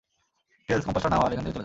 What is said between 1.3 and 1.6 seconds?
এখান থেকে চলে যাও!